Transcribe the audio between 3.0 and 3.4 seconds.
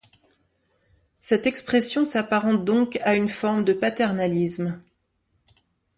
à une